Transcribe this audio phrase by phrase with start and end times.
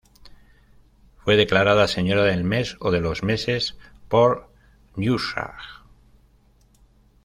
[1.19, 3.77] Fue declarada ""Señora del mes o de los meses""
[4.09, 4.49] por
[4.95, 5.53] Ninhursag.